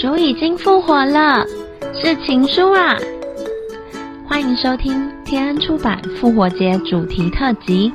[0.00, 1.44] 主已经复活了，
[1.92, 2.96] 是情书啊！
[4.26, 7.92] 欢迎收听天恩出版复活节主题特辑。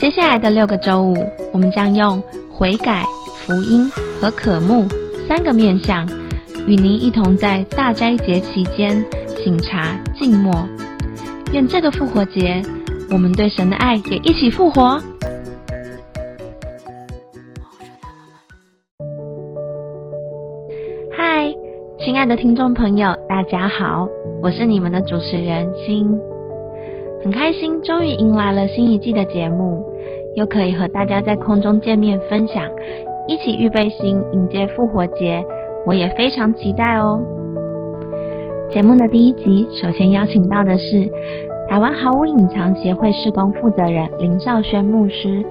[0.00, 1.14] 接下来的六个周五，
[1.52, 3.04] 我们将用悔改、
[3.36, 3.88] 福音
[4.20, 4.88] 和渴慕
[5.28, 6.04] 三个面向，
[6.66, 9.00] 与您一同在大斋节期间
[9.44, 10.52] 醒茶静默。
[11.52, 12.60] 愿这个复活节，
[13.12, 15.00] 我们对神的爱也一起复活。
[22.30, 24.08] 的听众朋友，大家好，
[24.40, 26.16] 我是你们的主持人心，
[27.24, 29.84] 很开心终于迎来了新一季的节目，
[30.36, 32.62] 又可以和大家在空中见面分享，
[33.26, 35.44] 一起预备心迎接复活节，
[35.84, 37.20] 我也非常期待哦。
[38.70, 41.10] 节目的第一集，首先邀请到的是
[41.68, 45.44] 台湾毫无隐藏协会施工负责人林少轩牧师，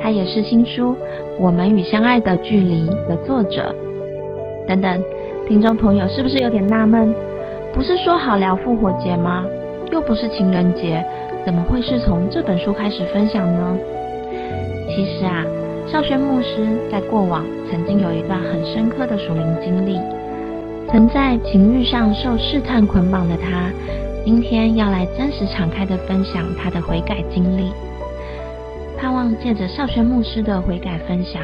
[0.00, 0.94] 他也是新书
[1.38, 3.72] 《我们与相爱的距离》的作者。
[4.66, 5.00] 等等，
[5.48, 7.10] 听众朋友是不是有点纳闷？
[7.72, 9.46] 不是说好聊复活节吗？
[9.90, 11.02] 又不是情人节，
[11.42, 13.78] 怎么会是从这本书开始分享呢？
[14.90, 15.42] 其实啊，
[15.90, 19.98] 少轩牧师在过往曾经有一段很深刻的属灵经历，
[20.92, 23.70] 曾在情欲上受试探捆绑的他，
[24.26, 27.72] 今天要来真实敞开的分享他的悔改经历，
[28.98, 31.42] 盼望借着少轩牧师的悔改分享。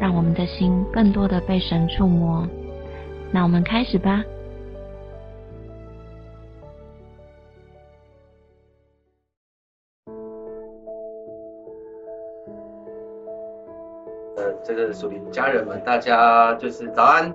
[0.00, 2.44] 让我们的心更多的被神触摸。
[3.34, 4.22] 那我们开始吧。
[14.36, 17.34] 呃，这个属于家人们，大家就是早安。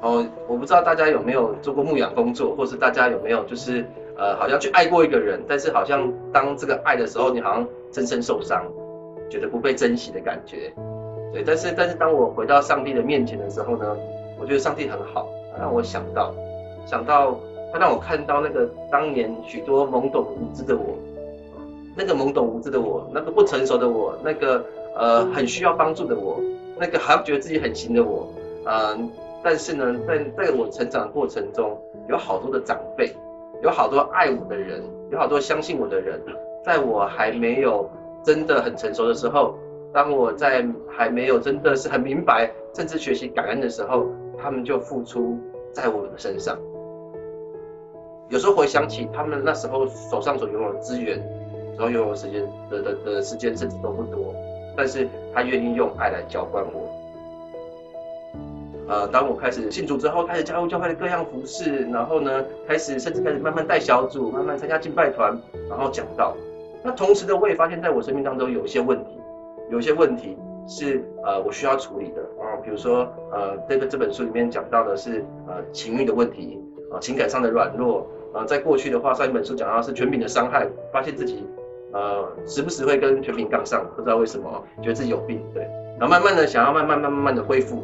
[0.00, 3.86] 哦，我不知道大家有没有做过牧养工作，或是大家有没有就是
[4.18, 8.64] 呃，好像去爱过一个人，但是好像当这个爱的时候，你好像深深受伤，
[9.30, 10.72] 觉得不被珍惜的感觉。
[11.32, 13.96] 对，但是但是当我回到上帝的面前的时候呢，
[14.42, 16.34] 我觉得上帝很好，他让我想到，
[16.84, 17.38] 想到
[17.72, 20.98] 他让我看到那个当年许多懵懂无知的我，
[21.96, 24.64] 那个懵懂无知的我，那个不成熟的我，那个
[24.96, 26.40] 呃很需要帮助的我，
[26.76, 28.28] 那个还觉得自己很行的我，
[28.66, 29.08] 嗯，
[29.44, 33.12] 但是呢，在在我成长的过程中，有好多的长辈，
[33.62, 36.20] 有好多爱我的人，有好多相信我的人，
[36.64, 37.88] 在我还没有
[38.24, 39.54] 真的很成熟的时候。
[39.94, 44.06] 当我在还没有真的是很明白，甚至学习感恩的时候，
[44.42, 45.38] 他们就付出
[45.72, 46.58] 在我的身上。
[48.28, 51.22] 有时候回想起他们那时候手上所拥有的资源，
[51.76, 54.34] 所拥有的时间的的的时间，甚至都不多，
[54.76, 56.90] 但是他愿意用爱来浇灌我。
[58.88, 65.38] 呃，当我开始信主之后，开始加入教会的各样服饰，然后呢，开始甚至开始慢慢带小组，慢慢参加敬拜团，
[65.68, 66.34] 然后讲道。
[66.82, 69.18] 那同时呢，我也发现在我生命当中有一些问题。
[69.70, 70.36] 有一些问题
[70.66, 72.22] 是呃我需要处理的，
[72.64, 76.58] 比如说呃这个这本书里面讲到的是呃情欲的问题
[76.90, 81.44] 啊，情感上的软弱啊，在过去的话上一本书讲到是权柄的伤害，发现自己
[81.92, 85.62] 呃时不时会跟权柄杠上，不知道为什么，觉得自己有病，对，
[85.98, 87.82] 然后慢慢的想要慢慢慢慢慢的恢复。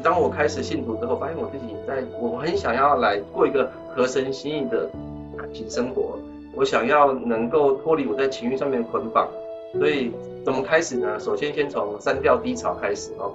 [0.00, 4.88] 当我开始信主之后，发现我自己在我很想要来过一个合神心意的
[5.36, 6.16] 感情生活，
[6.54, 9.28] 我想要能够脱离我在情欲上面的捆绑。
[9.74, 10.12] 所以
[10.44, 11.18] 怎么开始呢？
[11.18, 13.34] 首先先从删掉低潮开始哦，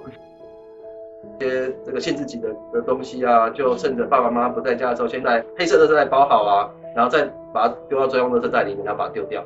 [1.38, 9.44] 一些这个限制级的的东西啊，就趁着爸爸妈妈不在家的时候，先在黑色的袋包好啊，然后再把它丢到专用的车袋里面，然后把它丢掉。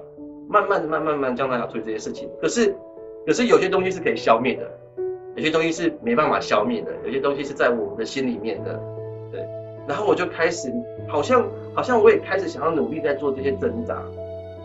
[0.48, 2.28] 慢慢、慢慢慢将来要处理这些事情。
[2.40, 2.74] 可是，
[3.26, 4.66] 可是有些东西是可以消灭的，
[5.36, 8.80] 有些东西是没办法消灭的，有些东西是在我们的心里面的。
[9.30, 9.46] 对，
[9.86, 10.72] 然后我就开始，
[11.06, 14.02] 好像好像我也开始想要努力在做这些挣扎。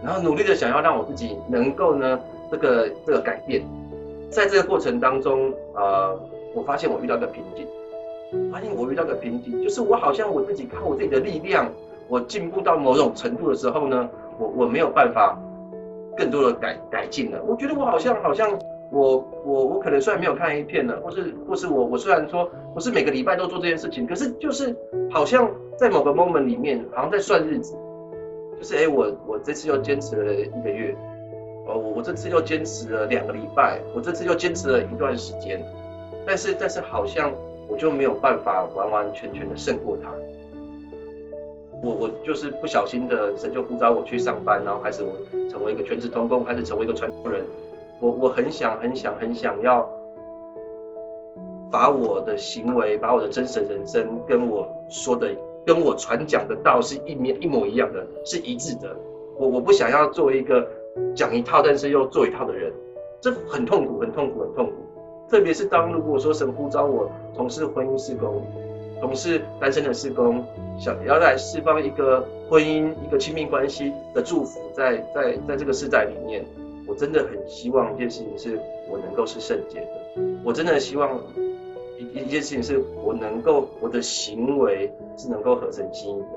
[0.03, 2.19] 然后努力的想要让我自己能够呢，
[2.51, 3.63] 这个这个改变，
[4.29, 6.19] 在这个过程当中，呃，
[6.53, 7.65] 我发现我遇到个瓶颈，
[8.51, 11.71] 发现我遇到个瓶颈，就是我好像我自己靠我自己的力量，
[12.09, 15.39] 我进步到某种程度的时候呢，我我没有办法
[16.17, 17.41] 更多的改改进了。
[17.47, 18.51] 我觉得我好像好像
[18.91, 24.75] 我我我可能虽然没有看 A 片了，或是或是我我虽然说不是每个礼拜都做这件事情，可是就是
[25.09, 27.73] 好像在某个 moment 里面，好像在算日子。
[28.63, 30.95] 就是哎，我我这次又坚持了一个月，
[31.67, 35.61] 哦，我这次又坚持了两个礼拜，我这次又坚持了一段时间，
[36.25, 37.29] 但是但是好像
[37.67, 40.09] 我就没有办法完完全全的胜过他。
[41.81, 45.11] 我我就是不小心的，神就呼召我去上班，然后开始我
[45.49, 47.43] 成为一个全职通工，开始成为一个传播人。
[47.99, 49.85] 我我很想很想很想要
[51.69, 55.35] 把我的行为，把我的真实人生跟我说的。
[55.65, 58.95] 跟我传讲的道是一面一模一样的，是一致的。
[59.37, 60.67] 我我不想要做一个
[61.15, 62.71] 讲一套，但是又做一套的人，
[63.21, 64.73] 这很痛苦，很痛苦，很痛苦。
[65.29, 68.45] 特别是当如果说神呼召我从事婚姻事工，
[68.99, 70.45] 从事单身的事工，
[70.77, 76.45] 想要来释放一个婚姻、一个亲密关系的祝福，在在在这个时代里面，
[76.85, 81.19] 我真的很希望一件事情是我能够是圣洁的，我真的希望
[81.97, 86.27] 一一件事情是我能够我的行为是能够合成心意的，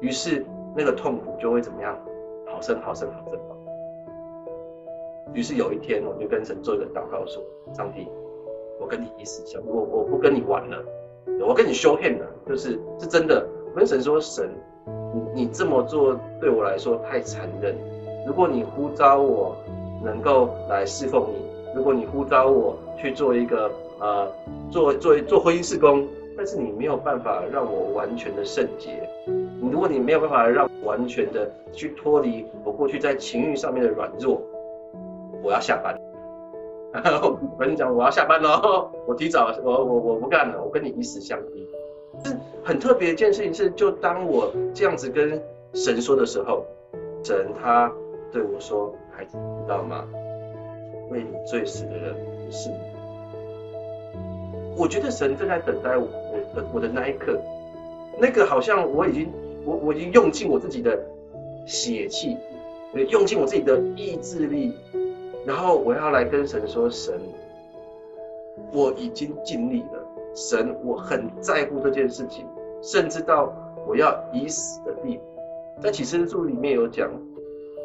[0.00, 0.44] 于是
[0.76, 1.98] 那个痛苦就会怎么样？
[2.46, 3.56] 好生好生好生好。
[5.32, 7.40] 于是有一天，我就跟神做一个祷告，说
[7.72, 8.08] ：“上帝，
[8.80, 10.84] 我跟你一死相，我我不跟你玩了，
[11.46, 13.46] 我跟你修恨了，就是是真的。
[13.72, 14.50] 我跟神说，神，
[15.14, 17.76] 你你这么做对我来说太残忍。
[18.26, 19.56] 如果你呼召我
[20.02, 21.36] 能够来侍奉你，
[21.76, 23.70] 如果你呼召我去做一个
[24.00, 24.32] 呃
[24.70, 26.06] 做做做婚姻事工，
[26.36, 29.08] 但是你没有办法让我完全的圣洁。
[29.70, 34.40] 如果你没有办法让完全的去脱离我过去在情欲上面的软弱。”
[35.42, 35.98] 我要下班，
[37.22, 41.66] 我跟你讲，我要下班喽，我提早，我我我不干了，我跟你以死相逼。
[42.22, 45.40] 是很特别一件事情是，就当我这样子跟
[45.72, 46.62] 神说的时候，
[47.24, 47.90] 神他
[48.30, 50.04] 对我说：“孩子，你知道吗？
[51.10, 52.14] 为你罪死的人
[52.44, 52.76] 不是你。”
[54.80, 56.06] 我觉得神正在等待我
[56.54, 57.38] 的我的那一刻，
[58.18, 59.30] 那个好像我已经
[59.62, 60.98] 我我已经用尽我自己的
[61.66, 62.38] 血气，
[63.10, 64.72] 用尽我自己的意志力。
[65.46, 67.14] 然后我要来跟神说：“神，
[68.72, 70.06] 我已经尽力了。
[70.34, 72.46] 神，我很在乎这件事情，
[72.82, 73.52] 甚至到
[73.86, 75.22] 我要以死的地步。”
[75.80, 77.10] 在启示录里面有讲，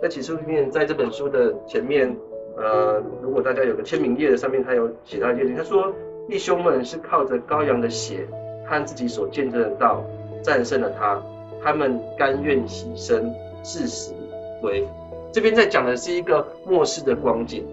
[0.01, 2.15] 在启示录里面，在这本书的前面，
[2.57, 5.93] 呃，如果大家有个签名页的上面，他有写到一件事情，他说
[6.27, 8.27] ：“弟兄们是靠着羔羊的血
[8.65, 10.03] 和自己所见证的道
[10.43, 11.21] 战胜了他，
[11.63, 13.31] 他们甘愿牺牲，
[13.63, 14.87] 至死如归。”
[15.31, 17.65] 这边在讲的是一个末世的光景，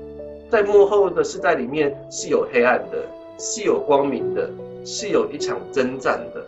[0.51, 2.99] 在幕后的世代里面是有黑暗的，
[3.39, 4.51] 是有光明的，
[4.85, 6.45] 是有一场征战的。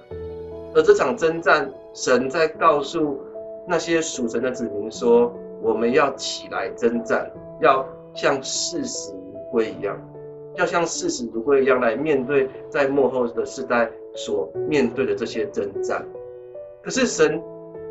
[0.74, 3.20] 而这场征战，神在告诉
[3.66, 7.30] 那些属神的子民说：我们要起来征战，
[7.60, 9.96] 要像视死如归一样，
[10.56, 16.04] 要像视死如归一样来面对在幕后的世代所面对的这些征战。
[16.82, 17.42] 可是神，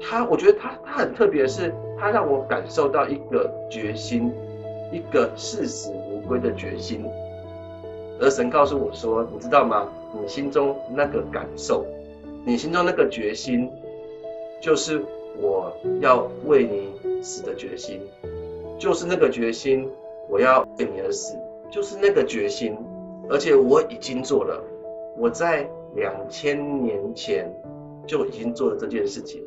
[0.02, 1.74] 他我觉得他他很特别的是。
[1.96, 4.30] 他让我感受到一个决心，
[4.92, 7.06] 一个视死如归的决心。
[8.20, 9.88] 而神告诉我说：“你知道吗？
[10.12, 11.86] 你心中那个感受，
[12.44, 13.72] 你心中那个决心，
[14.60, 15.02] 就是
[15.40, 15.72] 我
[16.02, 18.02] 要为你死的决心，
[18.78, 19.90] 就是那个决心，
[20.28, 21.38] 我要为你而死，
[21.74, 22.78] 就是那个决心。
[23.30, 24.62] 而且我已经做了，
[25.18, 27.50] 我在两千年前
[28.06, 29.42] 就已经做了这件事情。”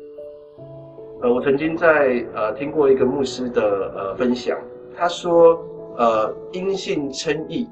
[1.21, 4.57] 呃，我曾经在呃听过一个牧师的呃分享，
[4.95, 5.59] 他说，
[5.97, 7.67] 呃，因信称义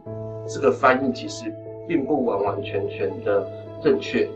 [0.48, 1.54] 这个翻译其实
[1.88, 3.48] 并不完完全全的
[3.84, 4.28] 正确，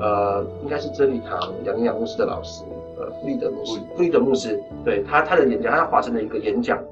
[0.00, 2.64] 呃，应该是真理堂杨洋牧师的老师，
[2.98, 6.82] 呃，弗利德牧师，弗利德牧师，对他他的演讲，他华盛的一个演讲，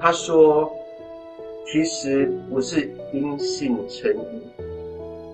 [0.00, 0.70] 他说，
[1.70, 4.42] 其实不是因信称义，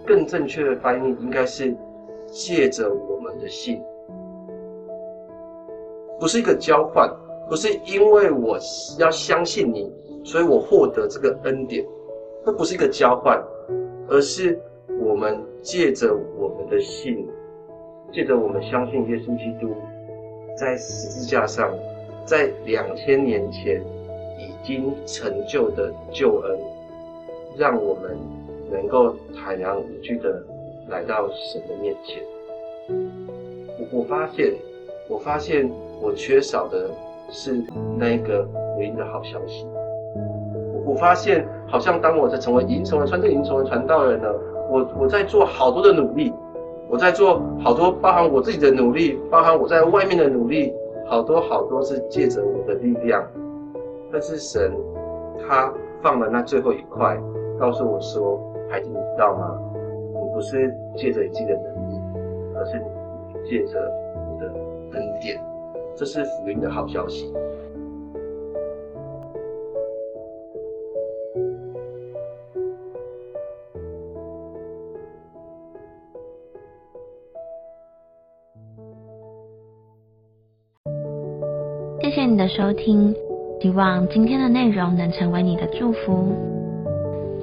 [0.04, 1.72] 更正确的翻译应该是
[2.26, 3.80] 借着我们的信。
[6.18, 7.08] 不是一个交换，
[7.48, 8.58] 不是因为我
[8.98, 9.92] 要相信你，
[10.24, 11.86] 所以我获得这个恩典，
[12.44, 13.40] 这不是一个交换，
[14.08, 14.58] 而是
[15.00, 17.28] 我们借着我们的信，
[18.12, 19.72] 借着我们相信耶稣基督，
[20.58, 21.72] 在十字架上，
[22.26, 23.80] 在两千年前
[24.64, 26.58] 经成就的救恩，
[27.56, 28.18] 让我们
[28.70, 30.42] 能够坦然无惧的
[30.88, 32.22] 来到神的面前。
[33.78, 34.54] 我我发现，
[35.08, 35.70] 我发现。
[36.02, 36.90] 我缺少的
[37.30, 37.64] 是
[37.96, 38.44] 那个
[38.74, 39.64] 福音的好消息。
[40.84, 46.30] 我发现，好像当我在成为已经成为传正已经成为传道人了，我我在做好多的努力，
[46.90, 50.74] 我在做好多包含我自己的努力，包含我在外面的努力，
[51.06, 53.24] 好多好多是借着我的力量。
[54.14, 54.72] 但是神
[55.40, 57.20] 他放了那最后一块，
[57.58, 58.38] 告诉我说
[58.70, 59.60] ：“孩子，你知道吗？
[59.74, 62.00] 你不是借着你自己的能力，
[62.54, 62.80] 而是
[63.44, 63.92] 借着
[64.30, 64.46] 你的
[64.92, 65.36] 恩典。”
[65.96, 67.34] 这是福音的好消息。
[82.00, 83.12] 谢谢你的收听，
[83.64, 86.34] 希望今天的内容能成为你的祝福。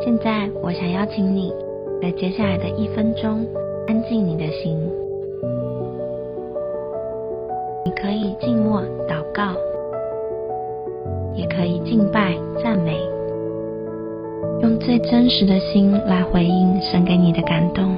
[0.04, 1.52] 现在，我想邀请你
[2.00, 3.44] 在接下来的一分钟，
[3.88, 4.78] 安静你的心。
[7.84, 9.56] 你可以静默祷告，
[11.34, 13.00] 也可以敬拜赞美，
[14.62, 17.98] 用最真实的心来回应神给你的感动。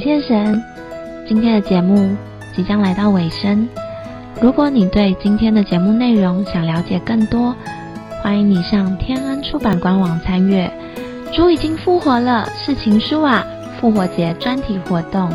[0.00, 0.62] 谢神，
[1.28, 2.16] 今天的节目
[2.56, 3.68] 即将来到尾声。
[4.40, 7.54] 如果你对今天的节目内容想了解更多，
[8.22, 10.70] 欢迎你上天恩出版官网参阅。
[11.32, 13.44] 主已经复活了，是情书啊！
[13.80, 15.30] 复活节专题活动，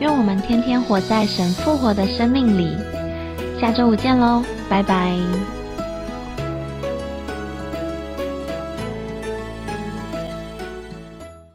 [0.00, 2.76] 愿我们天天活在神复活的生命里。
[3.60, 5.61] 下周五见喽，拜拜。